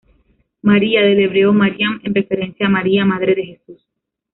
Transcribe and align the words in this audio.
María, 0.63 1.03
del 1.03 1.19
hebreo 1.19 1.53
Mariam, 1.53 1.99
en 2.03 2.15
referencia 2.15 2.65
a 2.65 2.69
María, 2.69 3.05
madre 3.05 3.35
de 3.35 3.45
Jesús. 3.45 3.85